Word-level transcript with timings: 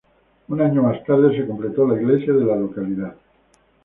Un 0.47 0.59
año 0.61 0.81
más 0.81 1.03
tarde, 1.03 1.37
se 1.37 1.45
completó 1.45 1.87
la 1.87 2.01
iglesia 2.01 2.33
de 2.33 2.43
la 2.43 2.55
localidad. 2.55 3.13